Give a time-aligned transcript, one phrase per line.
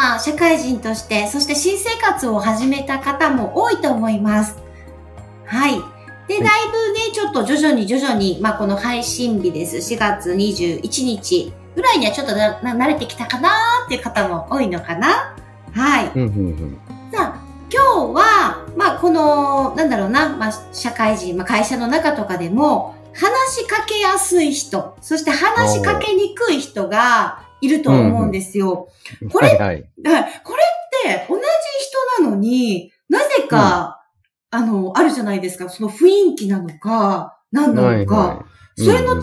[0.00, 4.56] まあ、社会人として、そして新生活を始めた方も多いと思います。
[5.44, 5.72] はい。
[6.26, 9.76] で、だいぶね、ちょっと徐々に徐々に、まあ、この配信日です。
[9.76, 13.52] 4月21日ぐらいにはちょっとなな慣れてきたかなー
[13.84, 15.36] っていう方も多いのかな
[15.74, 16.10] はい。
[16.14, 16.78] うんうん
[17.12, 28.88] さあ、今日は、まあ、この、なんだろうな、まあ、社会人、まあ、会社の中とかでも、話しかけやすい人、そして話しかけにくい人がいると思うんですよ。
[29.22, 29.28] うん。
[29.30, 29.82] これはいはい。
[29.82, 30.24] これっ
[31.04, 31.42] て同じ
[32.16, 34.02] 人なのに、なぜか、
[34.50, 35.68] あの、あるじゃないですか。
[35.68, 38.14] その雰囲気なのか、何なのか。
[38.16, 38.50] はいはい
[38.82, 39.22] それの違いに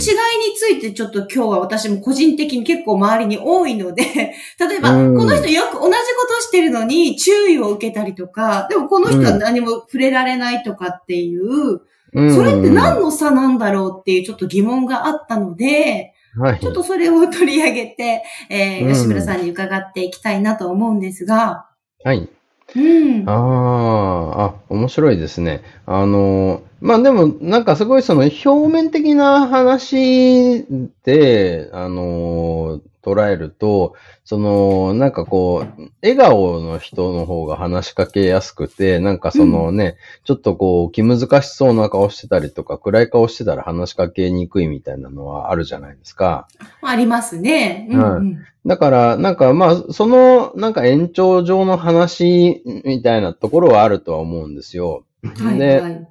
[0.55, 4.03] ついてちょっと今日は私も個人的に結構周りに多いので、
[4.59, 11.81] 例えば、うんこの人よく同じことしてるのに注意を受けたりとか、でもこの人は何も触れられないとかっていう、
[12.13, 16.59] うんそれって何の差なんだろうっていうちょっと疑問があったので、はい。
[16.59, 21.67] ちょっとそれを取り上げて、えーうん吉村さんに伺っていきたいなと思うんですが、
[22.03, 22.29] はい。
[22.75, 23.29] うん。
[23.29, 25.61] ああ、あ、面白いですね。
[25.85, 30.65] あの、まあでも、なんかすごいその表面的な話
[31.03, 46.47] で、あの、捉えると、その、なんかこう、笑顔の人の方が話しかけやすくて、なんかそのね、ちょっとこう、気難しそうな顔してたりとか、暗い顔してたら話しかけにくいみたいなのはあるじゃないですか。
[46.81, 47.87] ありますね。
[47.89, 48.45] うん、うん。
[48.65, 55.05] だから、なんかまあ、その、なんか延長上の話みたいなところはあるとは思うんですよ。
[55.23, 56.07] はい、で、はい。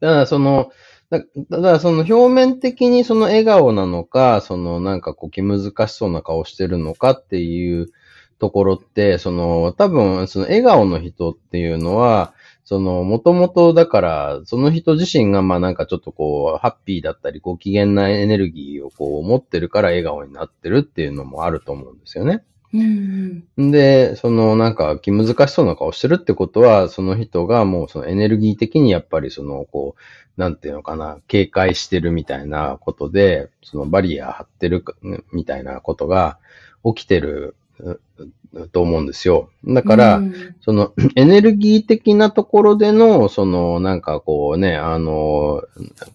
[0.00, 0.70] ただその、
[1.10, 1.20] だ
[1.50, 7.88] ただその表面的にその笑顔なのか、そのなんかこう気難しそうな顔してるのかっていう
[8.38, 12.34] ところって、その多分その笑顔の人っていうのは、
[12.64, 22.42] そのもともとだから、その人自身がまあなんかちょっとこうハッピーだったり、ご機嫌なエネルギーをこう持ってるから笑顔になってるっていうのもあると思うんですよね。
[22.72, 23.70] うん。
[23.70, 34.84] で、そのなんか気難しそうな顔してるってことは、その人がもうそのエネルギー的にやっぱりそのこう、なんていうのかな、警戒してるみたいなことで、そのバリア張ってる
[35.32, 36.38] みたいなことが
[36.84, 37.56] 起きてる
[38.72, 39.50] と思うんですよ。
[39.64, 45.62] だから、うんその エネルギー的なところでの、そのなんかこうね、あの、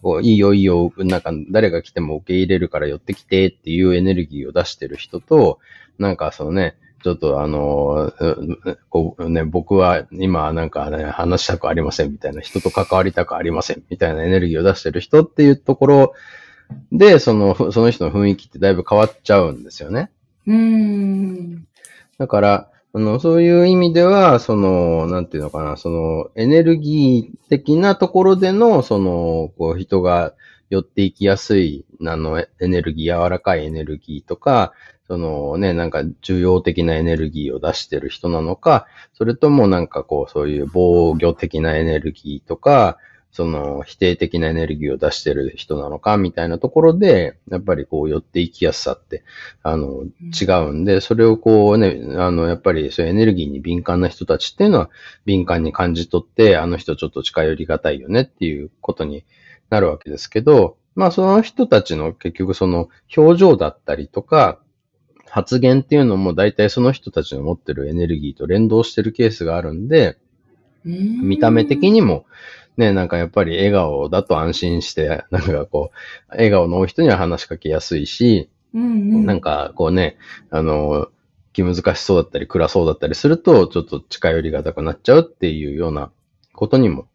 [0.02, 5.58] こういいよいいよ、なんか誰が来ても受け入れるから寄ってきてっていうエネルギーを出してる人と、
[5.98, 16.14] なんかそのね、ちょっとあの、うこうね、僕は今なんかね、話したくありませんみたいな、人と関わりたくありませんみたいなエネルギーを出してる人っていうところ
[16.92, 20.10] で、その、ふその人の雰囲気ってだいぶ変わっちゃうんですよね。
[20.46, 21.66] うん。
[22.18, 30.34] だから、あの、そういう意味では、その、なんていうのかな、その、エネルギー的なところでの、その、こう、人が
[30.68, 34.72] 寄っていきやすい、あの、エネルギー、柔らかいエネルギーとか、
[35.06, 42.98] そのね、なんか重要的なエネルギーを出してる人なのか、それともなんかこう、そういう防御的なエネルギーとか、
[43.32, 49.24] その否定的なエネルギーを出してる人なのかみたいなところで、やっぱりこう寄っていきやすさって、
[49.62, 50.04] あの、
[50.38, 54.90] 違うんで、それをこうね、あの、やっぱりそういうエネルギーに敏感な人たちっていうのは
[55.24, 59.24] 敏感に感じ取って、あの人ちょっと近寄りがたいよねっていうことに
[59.70, 64.58] なるわけですけど、まあその人たちの結局その表情だったりとか、
[65.26, 70.18] 発言っていうのも大体その人たちの持ってるエネルギーと連動してるケースがあるんで、
[70.84, 72.26] 見た目的にも、
[72.76, 75.96] ね、なんかやっぱり笑顔だと安心して、なんかこう、
[76.30, 78.86] 笑顔の多い人には話しかけやすいし、うんう
[79.18, 80.16] ん、なんかこうね、
[80.50, 81.08] あの、
[81.52, 86.10] 気難しそうだったり暗そうだったりすると、ちょっと近寄りがたくなっちゃうっていうような
[86.54, 87.06] ことにも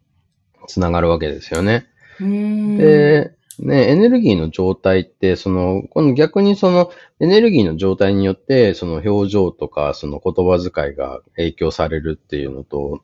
[0.68, 1.86] つながるわけですよね。
[2.20, 6.90] うん、で、ね、エネルギーの状態って、その、この逆にその
[7.20, 13.02] エネルギーの状態によって、その表情とか、その言葉遣いが影響されるっていうのと、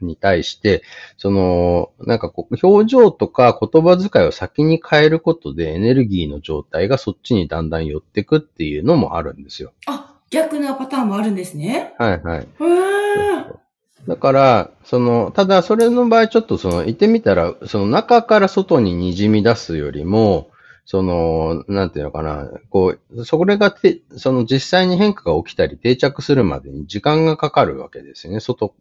[0.00, 0.82] に対して、
[1.16, 9.72] その、なんかこう、表情とか言葉遣いを先に変えることで、エネルギーの状態がそっちにだんだん寄ってくっていうのもあるんですよ。
[9.86, 11.94] あ、逆なパターンもあるんですね。
[11.98, 12.38] はいはい。
[12.40, 13.67] へー
[14.06, 20.50] だから、その、ただそれの場合ちょっとその、言ってみたら、その中から外に滲み出すよりも、
[20.90, 28.40] その、なんていうのかな、こう、それがて、その実際に変化が起きたり定着するまでに時間がかかるわけですよね。
[28.40, 28.72] 外、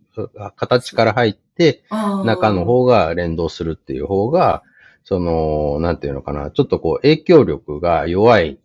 [0.56, 1.84] 形から入って、
[2.24, 4.64] 中の方が連動するっていう方が、
[5.04, 8.58] その、なんていうのかな、ちょっとこう影響力が弱い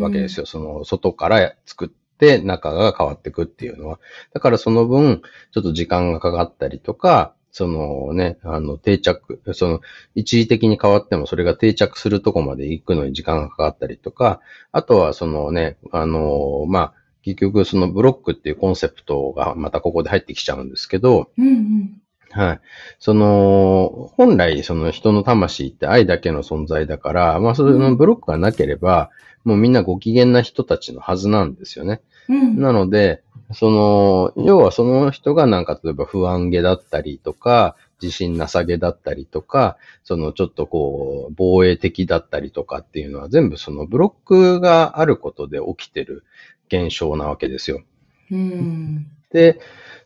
[0.00, 0.44] わけですよ。
[0.44, 4.00] その、外から作って中が変わっていくっていうのは。
[4.34, 5.22] だからその分、
[5.52, 9.80] ちょっと時間がかかったりとか、そのね、あの、定着、その、
[10.14, 14.40] 一時的に変わってもそれが定着するとこまで行くのに時間がかかったりとか、
[14.72, 22.02] あとはそのね、あの、まあ、結局そのブロックっていうコンセプトがまたここで入ってきちゃうんですけど、うんうん
[22.38, 22.60] はい。
[23.00, 29.10] その、本来、その人の魂って愛だけの存在だから、まあ、そのブロックがなければ、
[29.42, 32.00] もうみんなご機嫌な人たちのはずなんですよね。
[32.28, 33.24] うん、なので、
[33.54, 46.22] その、要はその人がなんか例えば不安げだったりとか、自信なさげだったりとか、そのちょっとこう、防衛的だったりとかっていうのは全部そのブロックがあることで起きてる
[46.68, 47.82] 現象なわけですよ。
[48.30, 49.58] うん、で、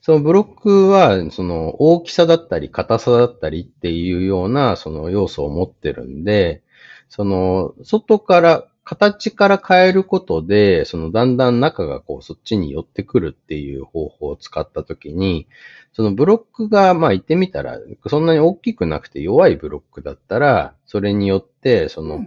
[0.03, 6.63] そのブロックは、その大きさだったり硬さだったりっていうようなその要素を持ってるんで、
[7.09, 15.47] その外から形から変えることで、そのだんだん中がこうそっちに寄ってくるっていう方法を使ったときに、
[15.93, 17.79] そのブロックが、まあ言ってみたら、
[18.09, 22.25] そんなに大きくなくて弱いブロックだったら、それによって、その、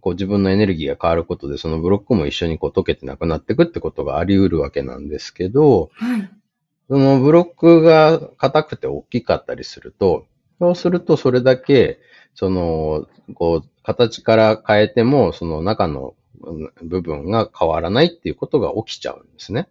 [0.00, 6.30] こう自分のエネルギーが変わることで、そのブロックも一緒にこう溶けてなくなっていくってことがあり得るわけなんですけど、はい、
[6.90, 10.26] そのブロックが硬くて大きかったりすると、
[10.58, 12.00] そうするとそれだけ、
[12.34, 16.14] その、こう、形から変えても、その中の
[16.82, 19.68] 部分が変わらないっていうことが起きちゃうんですね。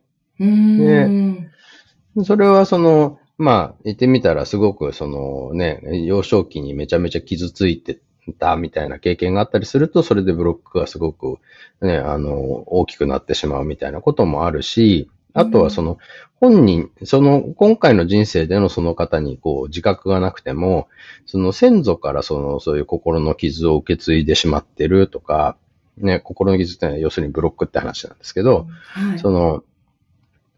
[2.16, 8.00] で、それはその、まあ、言ってみたらすごくそのね、幼少期にめちゃめちゃ傷ついて
[8.40, 11.38] たみたいな経験があったりすると、それでブロックがすごく
[11.82, 12.34] ね、あの、
[12.68, 15.98] 大きくなってしまうみたいなこともあるし、あとはその、
[16.42, 20.88] 本人、その、今回の人生でのその方にこう、自覚がなくても、
[21.26, 25.58] その先祖からその、そういう心の傷を受け継いでしまってるとか、
[25.98, 29.64] ね、心の傷ってのは要するにブロックって話なんですけど、はい、その、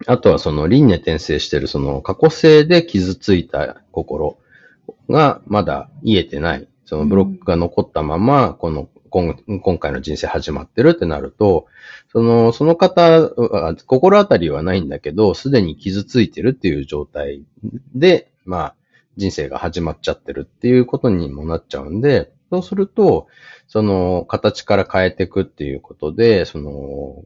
[0.07, 4.37] あとはその輪廻転生してるその過去性で傷ついた心
[5.09, 6.67] がまだ癒えてない。
[6.85, 11.67] そのブロックが残ったまま、この今今回の人生始まってるってなると、
[12.11, 17.43] その、その方は、心当たりはないんだけど、すでに傷ついてるっていう状態
[17.93, 18.75] で、まあ、
[19.17, 23.27] 人生が始まっちゃってるっていうことにもなっちゃうんで、そうすると、
[23.67, 27.25] その、形から変えていくっていうことで、その、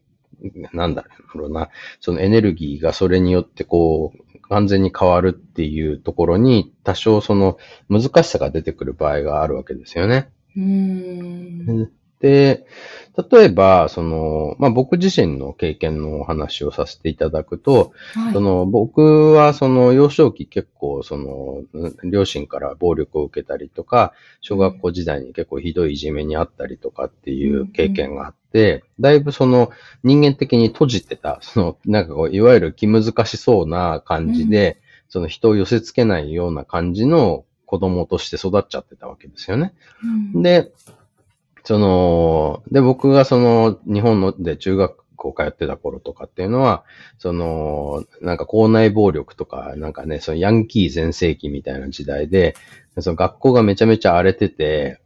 [0.74, 1.06] なんだ
[1.36, 7.58] ろうな、そのエネルギーがそれによってこう、完全に変わるっていうところに、多少その
[7.90, 10.30] 難しさが出てくる場合があるわけですよね。
[10.56, 11.92] うん。
[12.20, 12.66] で、
[13.32, 21.64] 例えば、その、まあ、僕自身の経験のお話をさせていただくと、はい、その、僕はその幼少期結構、その、
[22.04, 29.72] 両親から暴力を受けたりとか、小学校時代に結構ひどいいじめにあったりとかっていう経験があって、うん、だいぶその
[30.04, 39.74] 人間的に閉じてた、その、なんかこう、いわゆる気難しそうな感じで、うん、その人を寄せ付けないような感じの子供として育っちゃってたわけですよね。
[40.34, 40.72] うん、で、
[41.64, 46.84] その、で、僕がその、日本ので中学校通ってた頃とかっていうのは、
[47.18, 52.56] その、なんか校内暴力とか、なんかね、そのヤンキー全盛期みたいな時代で、
[53.00, 55.02] その学校がめちゃめちゃ荒れてて、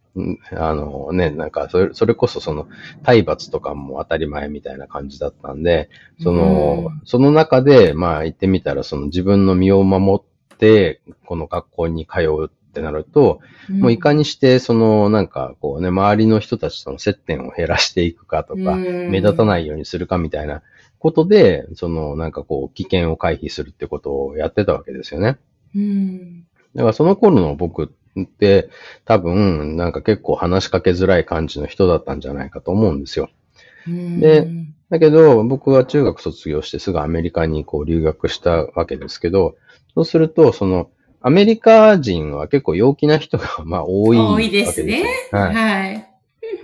[0.52, 2.68] あのね、なんかそれ、それこそその
[3.04, 5.90] 体罰とかも当たり前みたいな感じだったんで、
[6.22, 20.62] その、その中で、まあ言ってみたら、その自分の身を守って、この学校に通うってなると、うん、もういかにして、その、なんか、こうね、周りの人たちとの接点を減らしていくかとか、目立たないようにするかみたいな
[21.00, 25.38] ことで、その、なんかこう、危険を回避するってことをやってたわけですよね。
[25.76, 26.46] うん。
[26.76, 28.70] だからその頃の僕って
[29.06, 33.30] 多分なんか結構話しかけづらい感じの人だったんじゃないかと思うんですよ。
[33.88, 34.48] で、
[34.90, 39.56] だけど僕は中学卒業してすぐアメリカにこう留学したわけですけど、
[39.96, 40.90] そうするとその
[41.22, 45.04] アメリカ人は結構陽気な人が、 まあ、多い多いですね。
[45.32, 45.56] はい。
[45.56, 46.08] はい、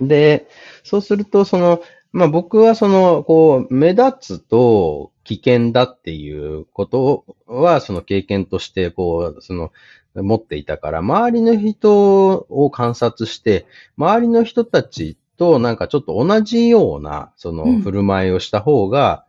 [0.00, 0.46] で、
[0.82, 1.82] そうすると、その、
[2.12, 9.72] まあ僕はその、こう、目立つと危険だっていうことは、その経験として、こう、その、
[10.14, 13.66] 持っていたから、周りの人を観察して、
[13.98, 19.25] 周りの人たちとなんかちょっと同じような、その振る舞いをした方が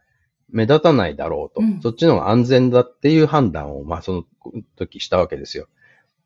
[0.50, 4.24] 目立たないだろうと、うん、そっちの方が安全だっていう判断を、まあその
[4.76, 5.68] 時したわけですよ。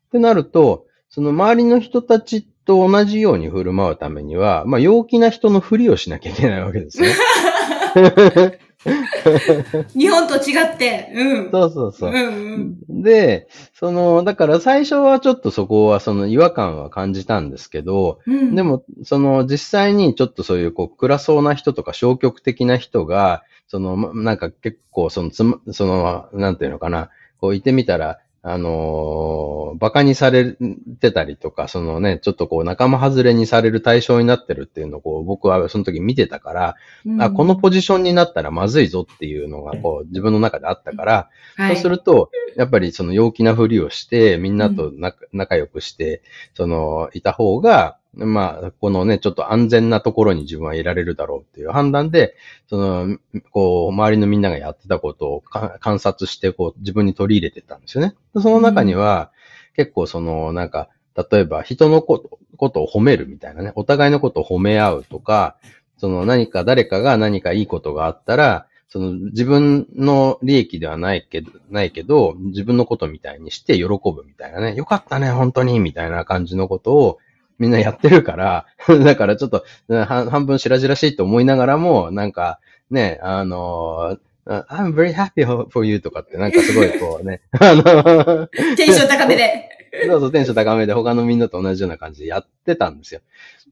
[0.08, 7.08] ってなると、その周りの人たちと同じように振る舞うためには、まあ、陽気な人のふりをしなきゃいけないわけですね。
[9.94, 11.10] 日本と違って。
[11.14, 11.50] うん。
[11.50, 12.12] そうそうそうう。
[12.12, 13.02] んうん。
[13.02, 18.54] で、その、だから最初はちょっとそこはその違和感は感じたんですけど、うん。
[18.54, 30.56] で、も、その実際にちょっとそういうこう暗そうな人とか消極的な人が、その、まなんか結構そのつま、その、なんていうのかな、こういてみたら、あのー馬鹿にされ
[31.00, 37.22] てたりとか、そのね、ちょっとこう仲間外れにされる対象になってるっていうのをこう僕はその時見てたから、うん。
[37.22, 46.22] あ、このポジションになったらまずいぞっていうのがこう自分の中であったから、はい、そうすると、やっぱりその陽気なふりをして、みんなと仲,、仲良くして、
[46.54, 52.34] その、いた方が、まあ、このね、ちょっと安全なところに自分はいられるだろうっていう判断で、
[52.68, 53.18] その、
[53.50, 58.14] こう、周りのみんながやってたことを観察して、こう、自分に取り入れてたんですよね。
[58.34, 59.30] その中には、
[59.74, 60.88] 結構その、なんか、
[61.30, 65.56] 例えば人のことことを褒めるみたいなね、お互いのことを褒め合うとか、
[65.98, 74.76] その何か誰かが何かいいことがあったら、その自分の利益ではないけど、ないけど、自分のことみたいにして喜ぶみたいなね。
[74.76, 77.18] よかったね、本当に、みたいな感じのことを
[77.62, 78.66] みんなやってるから、
[79.04, 82.58] だからちょっと半半分白々しいと思いながらも、なんか
[82.90, 89.68] ね、あの、I'm very happy for you とかってなんかすごいこう ね、あの、テンション高めで。
[90.08, 93.20] そうそう、テンション高めで他のみんなと同じような感じでやってたんですよ。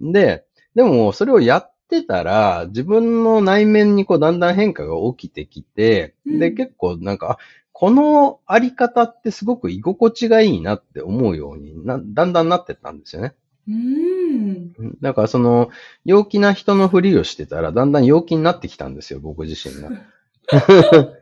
[0.00, 0.44] で、
[0.76, 7.38] でもそれをやってたら、自分の内面にこうだんだん変化が起きてきて、で、うん結構なんか、あ
[7.72, 13.32] このあり方ってすごく居心地がいいなって思うようにな、だんだんなってったんですよね。
[13.68, 14.72] うん。
[15.00, 15.70] だからその、
[16.04, 19.90] 陽気な人のふりをしてたら、だんだん陽気になってきたんですよ、僕自身が。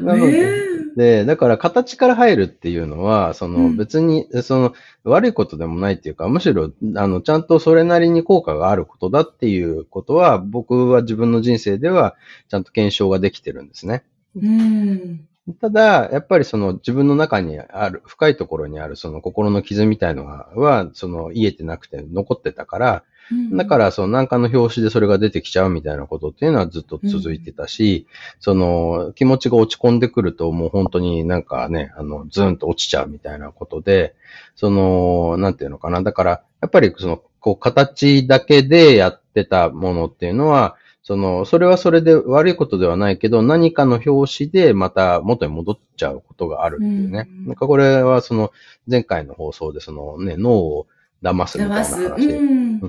[0.00, 4.74] なので、ねで、だから形から入るっていうのは、そのうん別に、その
[5.04, 12.16] 悪いことでもないっていうか、むしろ、あの、ちゃんとそれなりに効果があることだっていうことは、僕は自分の人生では
[12.48, 14.02] ちゃんと検証ができてるんですね。
[14.34, 15.28] うん。
[15.60, 23.04] ただ、やっぱりその自分の中にある、深いところにあるその心の傷みたいのは、はその癒えてなくて残ってたから、
[23.52, 28.06] だから、そのなんかの表紙でそれが出てきちゃうみたいなことっていうのはずっと続いてたし、
[28.40, 34.14] その気持ちが落ち込んでくるともう本当になんかね、あの、ズーンと落ちちゃうみたいなことで、
[34.56, 36.02] その、なんていうのかな。
[36.02, 36.30] だから、
[36.62, 40.76] やっぱりその、こう、形だけでやってたものっていうのは、
[41.08, 47.26] その、それはそれで悪いことではないけど、何かの表紙でまた元に戻っちゃうことがあるっていうね。
[47.30, 48.52] うんなんかこれはその、
[48.86, 50.86] 前回の放送でそのね、脳を
[51.22, 51.84] 騙すみたいな。
[51.86, 52.80] 話でうん。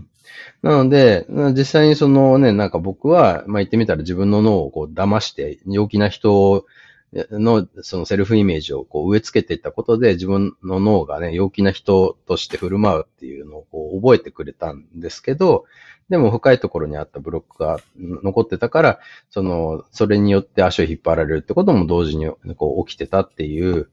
[0.62, 6.66] なので、実際にそのね、なんか僕は、まあ言ってみたら自分の脳をこう騙して、陽気な人
[7.14, 15.64] のそのセルフイメージをこう植え付けていったことで、自分の脳がね、陽気な人として振る舞うっていうのをこう覚えてくれたんですけど、
[16.10, 19.00] でも深いところにあったブロックが残ってたから、
[19.30, 23.90] その、それによって足を引っ張られるってことも同時にこう起きてたっていう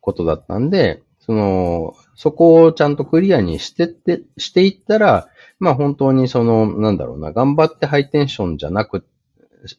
[0.00, 5.28] ことだったんで、その、そこをちゃんとクリアにしてって、していったら、
[5.58, 9.06] まあ本当にその、なんだろうな、頑張ってハイテンションじゃなく、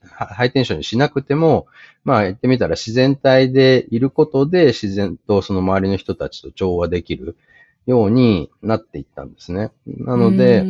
[0.09, 1.67] ハイテンションにしなくても、
[2.03, 7.37] まあ言ってみたら自然体でいることで自然とその周りの人たちと調和できる
[7.85, 9.71] ようになっていったんですね。
[9.85, 10.63] なので、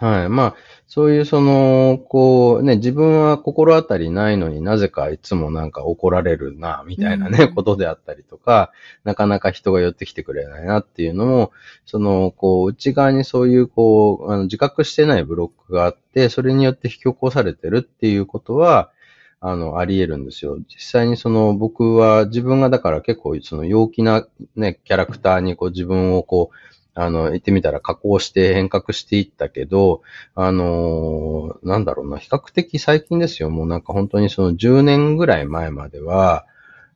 [0.00, 0.28] はい。
[0.28, 0.54] まあ、
[0.86, 8.70] そういうその、こうね、自分は心当たりないのになぜかいつもなんか怒られるな、みたいなね、うんことであったりとか、
[9.02, 11.50] なかなか人が寄ってきてくれないなっていうのも、
[11.84, 18.92] その、こう、内側にそういう、こう、あの自覚してないブロックがあって、それによって引き起こされてるっていうことは、
[19.40, 20.58] あの、あり得るんですよ。
[20.68, 26.56] 実際にその、僕は自分がだから結構その陽気なね、キャラクターにこう自分をこう、
[27.00, 30.02] あの、言ってみたら加工して変革していったけど、
[30.34, 33.50] あのーなんだろうな、比較的最近ですよ。
[33.50, 36.46] もうなんか本当にその10年ぐらい前までは、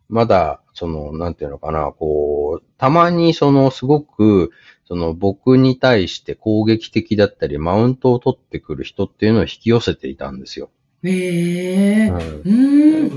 [0.09, 4.51] まだ、その、なんていうのかな、こう、たまにそのすごく、
[4.87, 10.71] その僕に対して攻撃的だったり、マウントを取ってくる人っていうのを引き寄せていたんですよ。
[11.05, 12.09] へえ。
[12.09, 12.51] うんう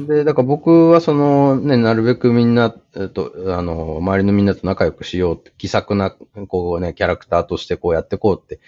[0.04, 0.08] ん。
[0.08, 6.12] で、だから僕はそのね、なるべくみんな、えっと、あの、周りのみんなと仲良くしようって、気さくな、
[6.48, 8.60] こうね、キャラクターとしてこうやってこうって、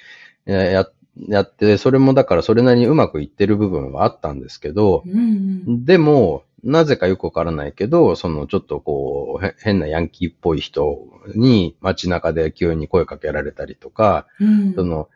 [0.46, 0.90] えーや、
[1.28, 14.74] やって、それもだからそれなりにうまくいってる部分はあったんですけど、うんでも、なぜかよくわからないけど、そのちょっとこう、へ変なヤンキーっぽい人に街中で急に声かけられたりとか、うん。
[14.74, 15.08] その、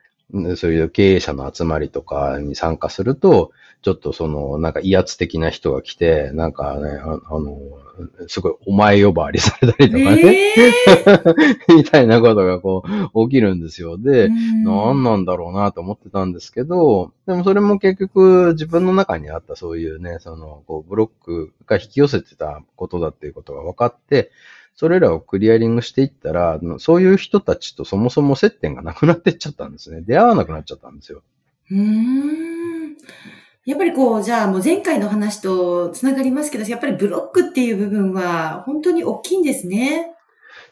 [0.55, 7.57] そういう経営者の集まりとかに参加すると、ちょっとその、なんか威圧的な人が来て、なんかね、ああの、
[8.27, 12.83] すごいお前呼ばわりされたりとかね、えー、 みたいなことがこ
[13.13, 13.97] う起きるんですよ。
[13.97, 14.29] で、
[14.63, 24.31] 何なんだろうなと思ってたんですけど、でもそれも結局自分の中にあったそういうね、その、こうブロックが引き寄せてたことだっていうことが分かって、
[24.81, 30.01] それらをクリアリングしていったら、そういう人たちとそもそも接点がなくなってっちゃったんですね。
[30.01, 31.21] 出会わなくなっちゃったんですよ。
[31.69, 32.97] うーん。
[33.63, 40.15] やっぱりこう、じゃあもう前回の話とつながりますけど、やっぱりブロックっていう部分は本当に大きいんですね。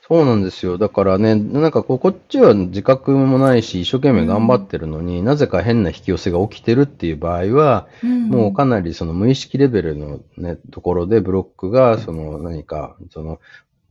[0.09, 0.79] そうなんですよ。
[0.79, 13.39] だからね、なんかこう、こっちは自覚もないし、一生懸命頑張ってるのに、うん、なぜか変な引き寄せが起きてるっていう場合は、うん、もうかなりその無意識レベルのね、ところでブロックが、その何か、その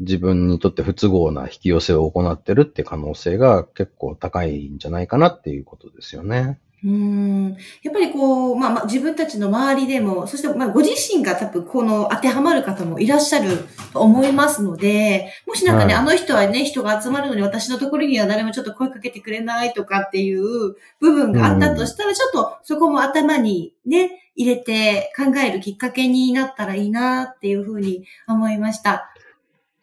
[0.00, 6.61] 自分にとって不都合な引き寄せを行ってるって可能性が結構高いんじゃないかなっていうことですよね。
[6.85, 7.57] うん。
[7.83, 29.12] やっぱりこう、まあ、まあ、自分たちの周りでも、そしてまあ、ご自身が多分この当てはまる方もいらっしゃると思いますので、もしなんかね、はい、あの人はね、人が集まるのに私のところには誰もちょっと声かけてくれないとかっていう部分があったとしたら、ちょっとそこも頭にね、入れて考えるきっかけになったらいいなっていうふうに思いました。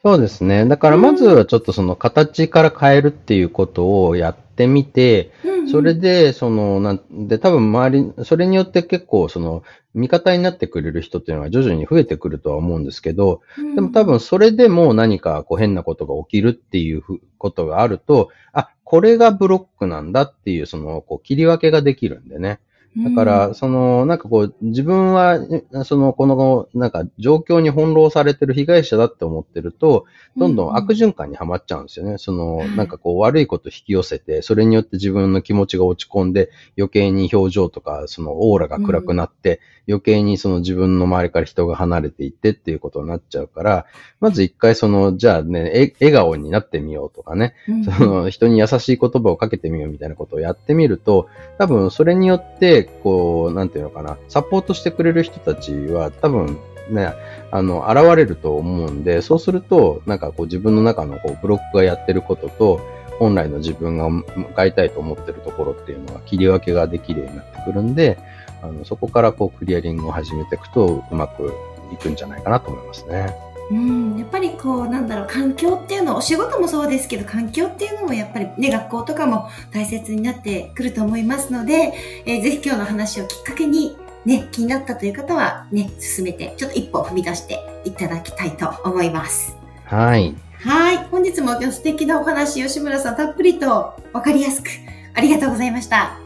[0.05, 0.67] そうですね。
[0.67, 5.31] だからまずはちょっとその形から変えるっていうことをやってみて、
[5.71, 9.63] それで、その、なんで、多分周り、それによって結構、その、
[9.95, 13.41] 味方になってくれる人っていうのは徐々に増えてくるとは思うんですけど、
[13.73, 17.01] でも多分それでも何かこう変なことが起きるっていう
[17.39, 22.59] ことがあると、あ、これがブロックなんだっていう、その、こう切り分けができるんでね。
[22.97, 25.39] だから、その、なんかこう、自分は、
[25.83, 30.05] その、この、なんか、状況に翻弄されてる被害者だって思ってると、
[30.37, 32.17] どんどん悪循環にはまっちゃうんですよね。
[32.17, 43.85] その、なんかこう、悪いこと引き寄せて、それによって自分の気持ちが落ち込んで、余計に表情とか、その、オーラが暗くなって、余計にその自分の周りから人が離れていってっていうことになっちゃうから、
[44.19, 47.53] まず一回その、じゃあね、笑顔になってみようとかね、
[47.97, 51.27] その、人に優しい言葉をかけてみようみたいなことをやってみると、
[51.59, 56.57] 多分それによって、こう、なんていうのかな、サポートしてくれる人たちは多分
[56.89, 57.13] ね、
[57.51, 62.81] あの、現れると思うんで、そうすると、なんかこう自分の中のこうブロックがやってることと、
[63.19, 64.23] 本来の自分が向
[64.55, 68.17] かいたいと思ってるところっていうのは切り分けができるようになってくるんで、
[68.61, 71.53] あのそこからこうクリアリングを始めていくとうまく
[71.93, 73.33] いくんじゃないかなと思いますね。
[73.71, 81.93] うん、やっぱりこう、なんだろう、環境っていうの、お仕事もそうですけど、環境っていうのもやっぱりね、学校とかも大切になってくると思いますので、
[82.25, 89.55] えー、ぜひ今日の話をきっかけに、ね、気になったという方はね、進めて、ちょっと一歩踏み出していただきたいと思います。
[89.85, 90.35] はい。
[90.59, 90.97] はい。
[91.09, 94.69] 本日も素敵なお話、吉村さんたっぷりとわかりやすく、
[95.15, 96.17] ありがとうございました。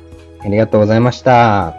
[0.41, 1.78] ありがとうございました。